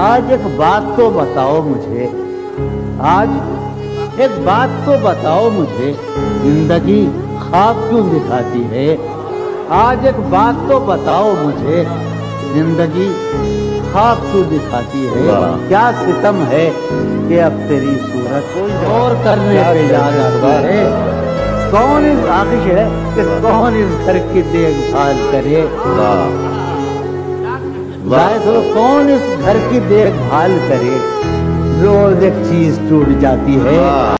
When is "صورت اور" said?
18.12-19.14